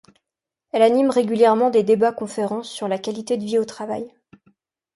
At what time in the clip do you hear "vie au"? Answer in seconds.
3.45-3.65